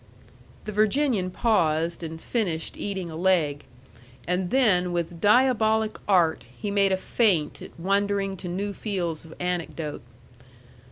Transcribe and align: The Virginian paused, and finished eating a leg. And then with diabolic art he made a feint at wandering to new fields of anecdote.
The 0.65 0.71
Virginian 0.71 1.29
paused, 1.29 2.01
and 2.01 2.19
finished 2.19 2.75
eating 2.75 3.11
a 3.11 3.15
leg. 3.15 3.65
And 4.27 4.49
then 4.49 4.91
with 4.93 5.21
diabolic 5.21 5.99
art 6.07 6.43
he 6.57 6.71
made 6.71 6.91
a 6.91 6.97
feint 6.97 7.61
at 7.61 7.79
wandering 7.79 8.35
to 8.37 8.47
new 8.47 8.73
fields 8.73 9.25
of 9.25 9.35
anecdote. 9.39 10.01